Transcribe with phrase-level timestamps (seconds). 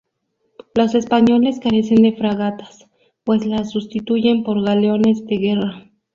[0.73, 2.87] Los españoles carecen de fragatas,
[3.23, 5.91] pues las sustituyen por galeones de guerra.